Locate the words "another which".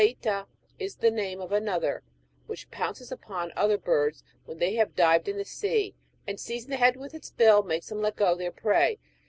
1.51-2.71